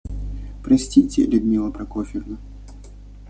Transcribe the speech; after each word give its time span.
Простите, 0.63 1.27
Людмила 1.27 1.69
Прокофьевна. 1.69 2.37